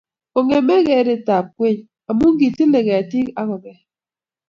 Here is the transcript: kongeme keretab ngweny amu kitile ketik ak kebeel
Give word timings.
kongeme 0.31 0.75
keretab 0.87 1.45
ngweny 1.53 1.79
amu 2.09 2.25
kitile 2.39 2.79
ketik 2.87 3.27
ak 3.39 3.45
kebeel 3.49 3.79